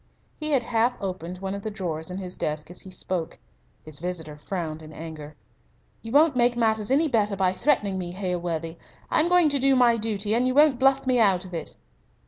He 0.39 0.49
had 0.53 0.63
half 0.63 0.97
opened 0.99 1.37
one 1.41 1.53
of 1.53 1.61
the 1.61 1.69
drawers 1.69 2.09
in 2.09 2.17
his 2.17 2.35
desk 2.35 2.71
as 2.71 2.81
he 2.81 2.89
spoke. 2.89 3.37
His 3.85 3.99
visitor 3.99 4.35
frowned 4.35 4.81
in 4.81 4.91
anger. 4.91 5.35
"You 6.01 6.11
won't 6.11 6.35
make 6.35 6.57
matters 6.57 6.89
any 6.89 7.07
better 7.07 7.35
by 7.35 7.53
threatening 7.53 7.99
me, 7.99 8.09
Hailworthy. 8.13 8.77
I 9.11 9.19
am 9.19 9.27
going 9.27 9.47
to 9.49 9.59
do 9.59 9.75
my 9.75 9.97
duty, 9.97 10.33
and 10.33 10.47
you 10.47 10.55
won't 10.55 10.79
bluff 10.79 11.05
me 11.05 11.19
out 11.19 11.45
of 11.45 11.53
it." 11.53 11.75